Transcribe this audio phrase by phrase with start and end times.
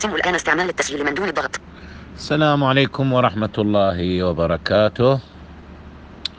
[0.00, 1.60] يتم الآن استعمال التسجيل من دون الضغط
[2.16, 5.20] السلام عليكم ورحمة الله وبركاته.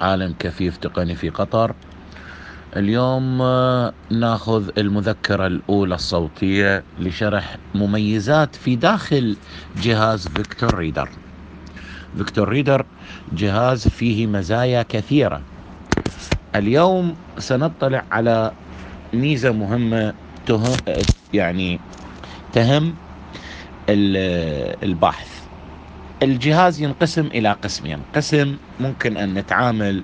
[0.00, 1.74] عالم كفيف تقني في قطر.
[2.76, 9.36] اليوم آه، ناخذ المذكرة الأولى الصوتية لشرح مميزات في داخل
[9.82, 11.08] جهاز فيكتور ريدر.
[12.16, 12.86] فيكتور ريدر
[13.32, 15.42] جهاز فيه مزايا كثيرة.
[16.54, 18.52] اليوم سنطلع على
[19.12, 20.14] ميزة مهمة
[21.32, 21.80] يعني
[22.52, 22.94] تهم
[23.90, 25.40] البحث
[26.22, 30.02] الجهاز ينقسم إلى قسمين قسم ممكن أن نتعامل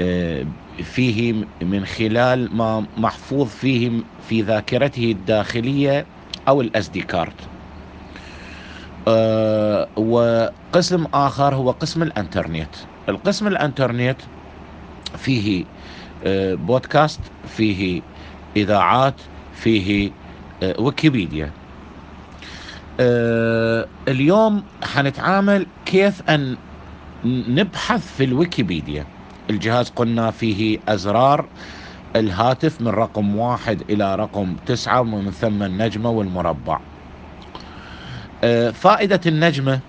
[0.00, 0.44] آه،
[0.82, 3.90] فيه من خلال ما محفوظ فيه
[4.28, 6.06] في ذاكرته الداخلية
[6.48, 7.34] أو الاس دي كارت
[9.96, 12.68] وقسم آخر هو قسم الإنترنت.
[13.08, 14.16] القسم الإنترنت
[15.18, 15.64] فيه
[16.26, 17.20] آه، بودكاست
[17.56, 18.02] فيه
[18.56, 19.14] إذاعات
[19.54, 20.10] فيه
[20.62, 21.50] آه، ويكيبيديا.
[24.08, 26.56] اليوم حنتعامل كيف أن
[27.24, 29.06] نبحث في الويكيبيديا.
[29.50, 31.44] الجهاز قلنا فيه أزرار
[32.16, 36.80] الهاتف من رقم واحد إلى رقم تسعة ومن ثم النجمة والمربع.
[38.72, 39.80] فائدة النجمة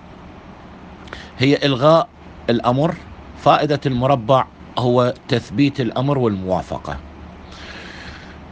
[1.40, 2.08] هي إلغاء
[2.50, 2.96] الأمر.
[3.38, 4.46] فائدة المربع
[4.78, 6.98] هو تثبيت الأمر والموافقة.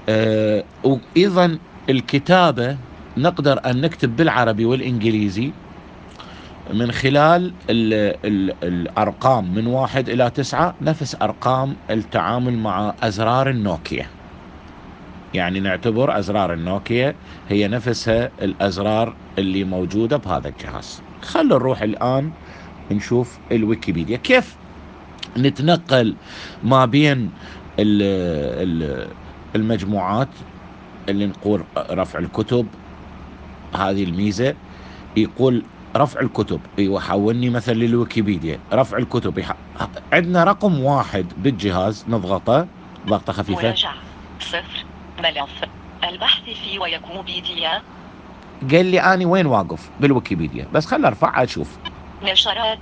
[0.10, 1.58] آه، وأيضا
[1.90, 2.78] الكتابة
[3.22, 5.52] نقدر أن نكتب بالعربي والإنجليزي
[6.74, 7.94] من خلال ال
[8.26, 14.06] ال الأرقام من واحد إلى تسعة نفس أرقام التعامل مع أزرار النوكيا.
[15.34, 17.16] يعني نعتبر أزرار النوكيا
[17.50, 21.02] هي نفسها الأزرار اللي موجودة بهذا الجهاز.
[21.22, 22.32] خلوا نروح الآن
[22.92, 24.18] نشوف الويكيبيديا.
[24.18, 24.56] كيف
[25.38, 26.16] نتنقل
[26.64, 27.30] ما بين
[29.56, 30.28] المجموعات
[31.10, 32.68] اللي نقول رفع الكتب
[33.80, 34.56] هذه الميزة
[35.18, 35.64] يقول
[35.96, 36.62] رفع الكتب.
[36.80, 38.60] إيوه حولني مثلا للويكيبيديا.
[38.74, 39.54] رفع الكتب يح...
[40.14, 42.68] عندنا رقم واحد بالجهاز نضغطه
[43.08, 43.62] ضغطة خفيفة.
[43.62, 43.94] مراجعة.
[44.40, 44.86] صفر.
[45.20, 45.64] ملف
[46.10, 47.82] البحث في ويكوبيديا
[48.72, 50.68] قال لي اني وين واقف؟ بالويكيبيديا.
[50.74, 51.78] بس خل أرفع أشوف.
[52.24, 52.80] نشرات.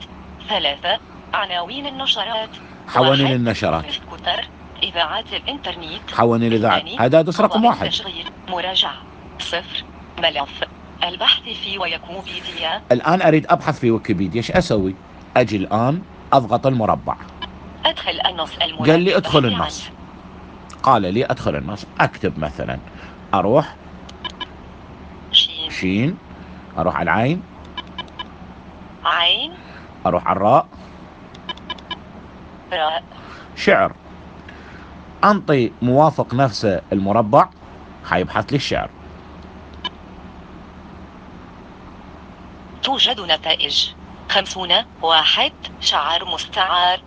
[0.50, 1.00] ثلاثة.
[1.34, 2.50] عناوين النشرات.
[2.88, 4.48] حوانين النشرات كتر
[4.84, 6.12] إذاعات الإنترنت.
[6.14, 7.92] حوانين الإذاعات هذا رقم واحد.
[8.50, 8.94] مراجعة.
[9.40, 9.84] صفر.
[10.20, 10.64] ملف
[11.04, 12.82] البحث في ويكوبيديا.
[12.92, 14.96] الآن أريد أبحث في ويكيبيديا إيش أسوي؟
[15.38, 16.02] أجي الآن
[16.34, 17.16] أضغط المربع.
[17.86, 19.90] أدخل النص المربع قال لي أدخل النص.
[20.84, 21.86] قال لي أدخل النص.
[22.00, 22.80] أكتب مثلا.
[23.34, 23.76] أروح.
[25.32, 25.70] شين.
[25.70, 26.18] شين.
[26.78, 27.42] أروح على العين.
[29.06, 29.52] عين.
[30.06, 30.68] أروح على الراء.
[32.74, 33.04] راء.
[33.56, 33.92] شعر.
[35.24, 37.50] أنطي موافق نفسه المربع.
[38.06, 38.90] حيبحث لي الشعر.
[42.88, 43.88] توجد نتائج.
[44.30, 47.00] خمسون واحد شعر مستعار.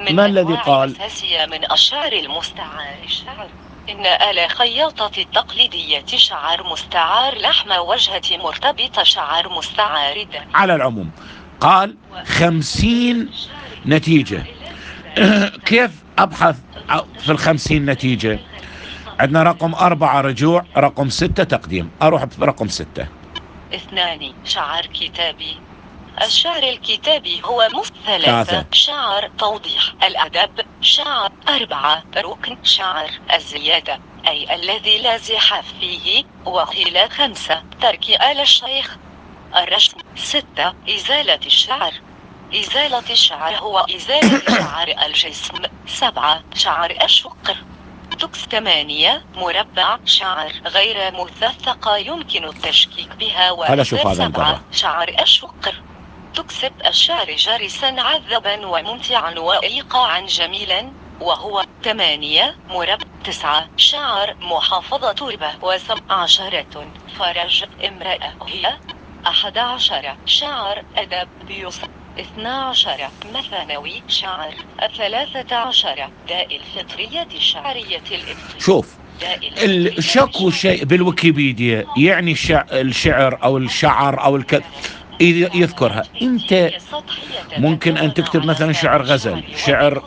[0.00, 2.98] من ما الذي قال؟ أساسية من أشعار المستعار.
[3.04, 3.48] الشعر
[3.88, 7.38] إن آلة خياطة التقليدية شعر مستعار.
[7.38, 10.26] لحم وجهة مرتبطة شعر مستعار.
[10.54, 11.10] على العموم
[11.60, 13.30] قال خمسين
[13.86, 14.44] نتيجة.
[15.68, 16.56] كيف أبحث
[17.18, 18.38] في الخمسين نتيجة؟
[19.20, 21.90] عندنا رقم أربعة رجوع رقم ستة تقديم.
[22.02, 23.15] أروح برقم ستة.
[23.74, 25.62] اثنان شعر كتابي
[26.22, 29.28] الشعر الكتابي هو مثلث شعر.
[29.38, 29.94] توضيح.
[30.02, 30.50] الأدب
[30.80, 34.02] شعر أربعة ركن شعر الزيادة.
[34.28, 37.64] أي الذي لا زحاف فيه وخلال خمسة.
[37.80, 38.96] ترك آل الشيخ.
[39.56, 39.98] الرسم.
[40.16, 40.74] ستة.
[40.88, 41.92] إزالة الشعر.
[42.54, 45.58] إزالة الشعر هو إزالة شعر الجسم.
[45.86, 46.44] سبعة.
[46.54, 47.56] شعر الشقر.
[48.18, 55.82] تكس ثمانية مربع شعر غير مثثقة يمكن التشكيك بها هلا شوف هذا سبعة شعر الشقر
[56.36, 60.92] تكسب الشعر جارسا عذبا وممتعا وإيقاعا جميلا.
[61.20, 63.68] وهو ثمانية مربع تسعة.
[63.76, 66.92] شعر محافظة تربة وسبع عشرة.
[67.18, 68.78] فرج امرأة هي
[69.26, 70.16] أحد عشر.
[70.26, 78.96] شعر أدب يوسف اثنا عشر مثانوي شعر الثلاثة عشر داء الفطرية الشعرية الإبطية شوف
[79.98, 82.36] الشك شيء بالويكيبيديا يعني
[82.72, 84.64] الشعر أو الشعر أو الك
[85.20, 86.02] يذكرها.
[86.22, 86.70] أنت
[87.56, 90.04] ممكن أن تكتب مثلا شعر غزل شعر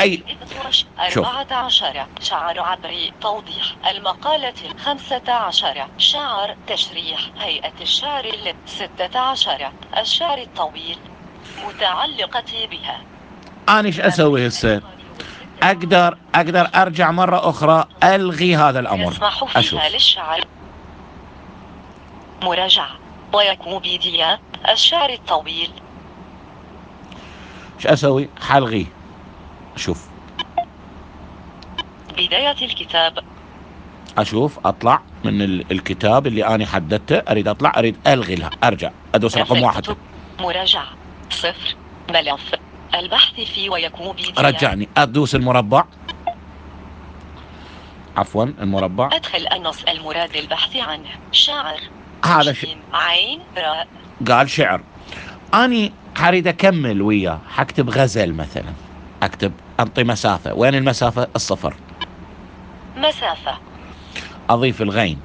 [0.00, 0.24] اي
[1.08, 1.26] شوف.
[1.26, 10.98] 14 شعر عبري توضيح المقالة الخمسة عشر شعر تشريح هيئة الشعر الستة عشر الشعر الطويل.
[11.58, 13.00] متعلقة بها.
[13.68, 14.82] أنا إيش أسوي هسه؟
[15.62, 19.12] أقدر أقدر أرجع مرة أخرى ألغي هذا الأمر.
[19.12, 19.80] يسمح فيها أشوف.
[19.94, 20.44] للشعر.
[22.42, 22.90] مراجعة.
[23.32, 24.38] ويكوبيديا
[24.72, 25.70] الشعر الطويل.
[27.76, 28.86] إيش أسوي؟ حلغيه
[29.76, 30.06] شوف
[32.18, 33.18] بداية الكتاب.
[34.18, 34.58] أشوف.
[34.66, 37.16] أطلع من ال- الكتاب اللي أنا حددته.
[37.16, 37.72] أريد أطلع.
[37.76, 38.50] أريد ألغي لها.
[38.64, 38.90] أرجع.
[39.14, 39.96] أدوس رقم واحد.
[40.40, 40.99] مراجعة.
[41.30, 41.76] صفر.
[42.10, 42.54] ملف
[42.94, 44.88] البحث في ويكوبيديا رجعني.
[44.96, 45.84] أدوس المربع.
[48.16, 49.08] عفوا المربع.
[49.12, 51.08] أدخل النص المراد بالبحث عنه.
[51.32, 51.80] شعر.
[52.24, 52.66] هذا ش...
[52.92, 53.40] عين.
[53.56, 53.88] راء
[54.28, 54.80] قال شعر.
[55.54, 57.40] أني أريد أكمل وياه.
[57.50, 58.72] حكتب غزل مثلا.
[59.22, 60.54] أكتب أنطي مسافة.
[60.54, 61.74] وين المسافة؟ الصفر.
[62.96, 63.58] مسافة.
[64.50, 65.20] أضيف الغين.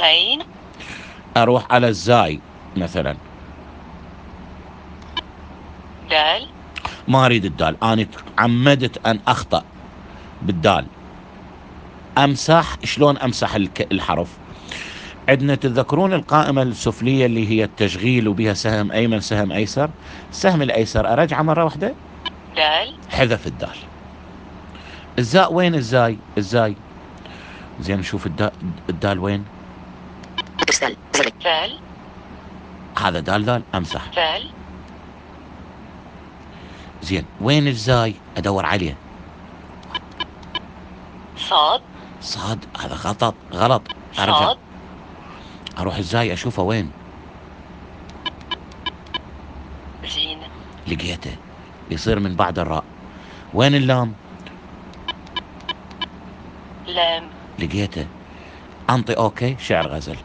[0.00, 0.42] غين.
[1.36, 2.40] أروح على الزاي.
[2.76, 3.16] مثلا.
[6.10, 6.46] دال؟
[7.08, 7.84] ما أريد الدال.
[7.84, 8.06] أنا
[8.38, 9.64] عمدت أن أخطأ
[10.42, 10.86] بالدال.
[12.18, 14.28] امسح شلون أمسح الك- الحرف؟
[15.28, 19.90] عندنا تتذكرون القائمة السفلية اللي هي التشغيل وبها سهم أيمن سهم أيسر؟
[20.30, 21.94] السهم الأيسر أرجعه مرة واحدة.
[22.56, 23.76] دال؟ حذف الدال.
[25.18, 26.76] الزاء وين؟ الزاي الزاي.
[27.80, 28.50] زين نشوف الدال,
[28.90, 29.44] الدال وين؟
[31.42, 31.70] ثال
[32.98, 34.02] هذا دال دال أمسح.
[34.14, 34.50] ثال
[37.02, 38.96] زين وين الزاي؟ أدور عليه.
[41.36, 41.80] صاد.
[42.20, 43.82] صاد؟ هذا غلط غلط.
[44.18, 44.38] أرجع.
[44.38, 44.58] صاد.
[45.78, 46.90] أروح الزاي أشوفه وين؟
[50.14, 50.38] زين
[50.86, 51.36] لقيته.
[51.90, 52.84] يصير من بعد الراء.
[53.54, 54.14] وين اللام؟
[56.86, 57.24] لام.
[57.58, 58.06] لقيته.
[58.90, 60.16] أنطي أوكي شعر غزل.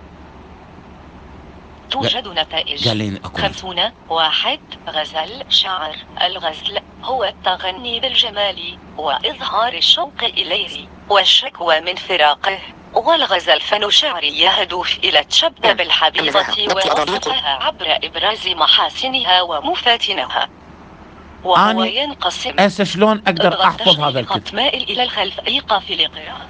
[1.92, 2.88] توجد نتائج.
[2.88, 4.60] قال لي أكو خمسون واحد
[4.90, 5.96] غزل شعر.
[6.22, 12.60] الغزل هو التغني بالجمال وإظهار الشوق إليه والشكوى من فراقه.
[12.94, 20.50] والغزل فن شعري يهدف إلى التشبه بالحبيبة ووصفها عبر إبراز محاسنها ومفاتنها.
[21.44, 26.48] وهو ينقسم هسه شلون أقدر أحفظ هذا الكتاب إلى الخلف إيقاف لقراءة.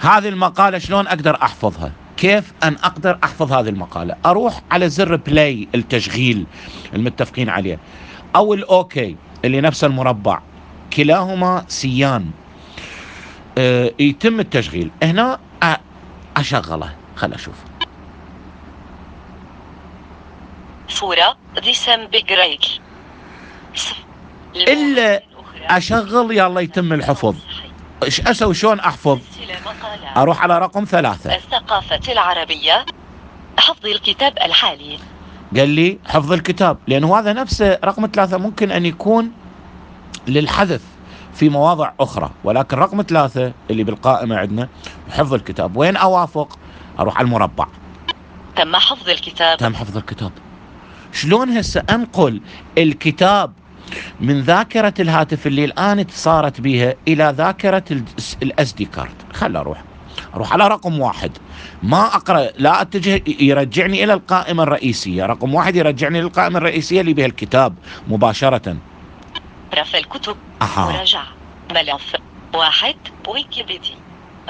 [0.00, 5.68] هذه المقالة شلون أقدر أحفظها؟ كيف أن أقدر أحفظ هذه المقالة؟ أروح على زر play
[5.74, 6.46] التشغيل
[6.94, 7.78] المتفقين عليه.
[8.36, 10.40] أو ال OK اللي نفس المربع.
[10.92, 12.30] كلاهما سيان.
[13.58, 14.90] أه يتم التشغيل.
[15.02, 15.38] هنا
[16.36, 16.94] أشغله.
[17.16, 17.54] خل أشوف.
[20.88, 21.36] صورة.
[22.12, 22.60] بجريك.
[24.56, 25.22] إلا
[25.66, 27.36] أشغل يلا يتم الحفظ.
[28.02, 29.18] إيش أسوي؟ شلون أحفظ؟
[30.16, 31.34] أروح على رقم ثلاثة.
[31.34, 32.86] الثقافة العربية.
[33.58, 34.98] حفظ الكتاب الحالي.
[35.56, 39.32] قال لي حفظ الكتاب لأنه هذا نفسه رقم ثلاثة ممكن أن يكون
[40.28, 40.82] للحذف
[41.34, 44.68] في مواضع أخرى ولكن رقم ثلاثة اللي بالقائمة عندنا
[45.10, 45.76] حفظ الكتاب.
[45.76, 46.58] وين أوافق؟
[46.98, 47.66] أروح على المربع.
[48.56, 49.58] تم حفظ الكتاب.
[49.58, 50.32] تم حفظ الكتاب.
[51.12, 52.40] شلون هسه أنقل
[52.78, 53.52] الكتاب
[54.20, 57.84] من ذاكرة الهاتف اللي الآن صارت بها إلى ذاكرة
[58.42, 59.14] الأس دي كارد.
[59.32, 59.84] خل أروح
[60.34, 61.38] أروح على رقم واحد.
[61.82, 65.26] ما أقرأ لا أتجه يرجعني إلى القائمة الرئيسية.
[65.26, 67.74] رقم واحد يرجعني للقائمة الرئيسية اللي بها الكتاب
[68.08, 68.76] مباشرة.
[69.74, 70.92] رفع الكتب أها.
[70.92, 71.26] مراجعة.
[71.70, 72.16] ملف
[72.54, 72.96] واحد.
[73.28, 73.96] ويكيبيديا.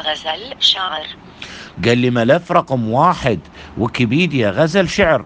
[0.01, 1.07] غزل شعر.
[1.85, 3.41] قال لي ملف رقم واحد.
[3.79, 5.25] ويكيبيديا غزل شعر.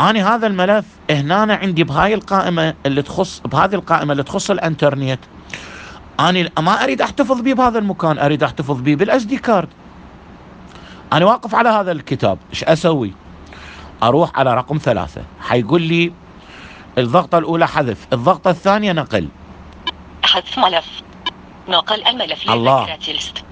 [0.00, 5.20] أنا هذا الملف هنا أنا عندي بهاي القائمة اللي تخص بهذه القائمة اللي تخص الانترنت.
[6.20, 9.68] أنا ما أريد أحتفظ به بهذا المكان أريد أحتفظ به بال SD card.
[11.12, 13.12] أنا واقف على هذا الكتاب إيش أسوي؟
[14.02, 15.22] أروح على رقم ثلاثة.
[15.40, 16.12] حيقول لي
[16.98, 19.28] الضغطة الأولى حذف الضغطة الثانية نقل.
[20.22, 21.02] حذف ملف.
[21.68, 22.84] نقل الملف الله.
[22.84, 23.44] لذاكرة الست.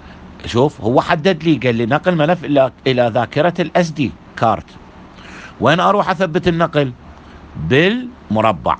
[0.46, 4.66] شوف هو حدد لي قال لي نقل ملف إلى إلى ذاكرة ال SD card
[5.60, 6.92] وين أروح أثبت النقل؟
[7.56, 8.76] بالمربع.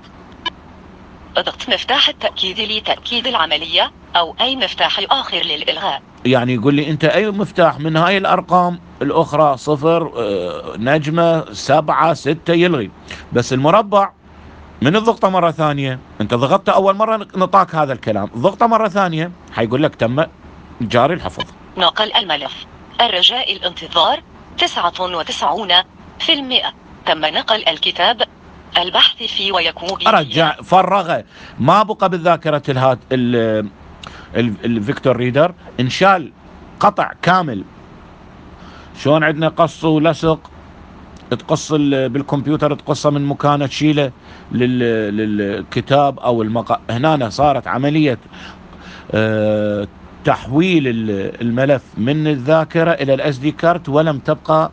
[1.36, 6.02] أضغط مفتاح التأكيد لتأكيد العملية أو أي مفتاح آخر للإلغاء.
[6.26, 12.52] يعني يقول لي أنت أي مفتاح من هاي الأرقام؟ الأخرى صفر آه، نجمة سبعة ستة
[12.52, 12.90] يلغي.
[13.32, 14.12] بس المربع
[14.82, 15.98] من الضغطة مرة ثانية.
[16.20, 18.30] أنت ضغطت أول مرة نطاك هذا الكلام.
[18.36, 19.30] ضغطة مرة ثانية.
[19.52, 20.24] حيقول لك تم
[20.80, 21.44] جاري الحفظ.
[21.76, 22.66] نقل الملف.
[23.00, 24.22] الرجاء الانتظار
[24.58, 25.72] 99
[26.18, 26.72] في المئة.
[27.06, 28.22] تم نقل الكتاب
[28.78, 31.24] البحث في ويكون أرجع فرغه
[31.58, 33.68] ما بقى بالذاكرة الهات ال-
[34.36, 36.32] ال- الفيكتور ريدر؟ إنشال
[36.80, 37.64] قطع كامل.
[38.98, 40.50] شلون عندنا قص ولصق؟
[41.30, 44.12] تقص ال- بالكمبيوتر تقصه من مكانه تشيله
[44.52, 48.18] لل- للكتاب أو المقا هنا صارت عملية
[49.12, 49.88] آه،
[50.24, 50.82] تحويل
[51.40, 54.70] الملف من الذاكرة إلى ال SD card ولم تبقى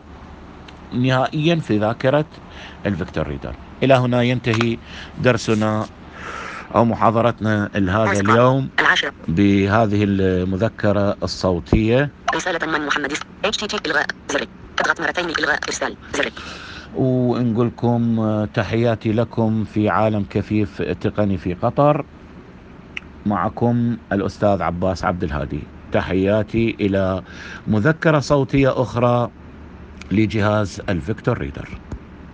[0.93, 2.25] نهائيا في ذاكرة
[2.85, 3.55] الفيكتور ريدر.
[3.83, 4.77] إلى هنا ينتهي
[5.21, 5.85] درسنا
[6.75, 8.69] أو محاضرتنا لهذا اليوم
[9.27, 12.09] بهذه المذكرة الصوتية.
[12.35, 13.13] رسالة من محمد
[14.29, 14.47] زر
[14.79, 16.29] اضغط مرتين الغاء إرسال زر
[16.95, 22.05] ونقول لكم تحياتي لكم في عالم كفيف تقني في قطر.
[23.25, 25.63] معكم الأستاذ عباس عبد الهادي.
[25.91, 27.21] تحياتي إلى
[27.67, 29.29] مذكرة صوتية أخرى.
[30.11, 31.82] لجهاز الفيكتور ريدر.